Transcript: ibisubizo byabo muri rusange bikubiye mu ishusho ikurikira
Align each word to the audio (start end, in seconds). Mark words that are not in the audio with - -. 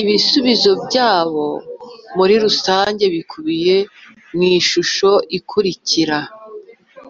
ibisubizo 0.00 0.72
byabo 0.84 1.46
muri 2.16 2.34
rusange 2.44 3.04
bikubiye 3.14 3.76
mu 4.34 4.42
ishusho 4.58 5.10
ikurikira 5.38 6.18